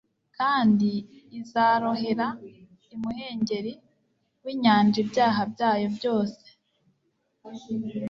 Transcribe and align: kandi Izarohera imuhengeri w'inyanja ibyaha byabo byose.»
kandi 0.37 0.89
Izarohera 1.39 2.27
imuhengeri 2.93 3.73
w'inyanja 4.43 4.97
ibyaha 5.03 5.41
byabo 5.53 5.85
byose.» 5.97 6.45